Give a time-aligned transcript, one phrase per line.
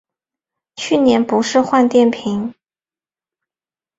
[0.77, 2.55] 去年不是换电瓶